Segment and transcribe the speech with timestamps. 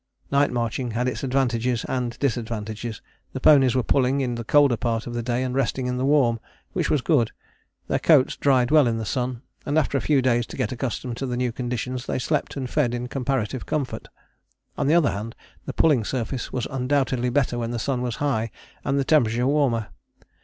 [0.31, 3.03] Night marching had its advantages and disadvantages.
[3.33, 6.05] The ponies were pulling in the colder part of the day and resting in the
[6.05, 6.39] warm,
[6.73, 7.31] which was good.
[7.87, 11.17] Their coats dried well in the sun, and after a few days to get accustomed
[11.17, 14.07] to the new conditions, they slept and fed in comparative comfort.
[14.75, 15.35] On the other hand
[15.67, 18.49] the pulling surface was undoubtedly better when the sun was high
[18.83, 19.89] and the temperature warmer.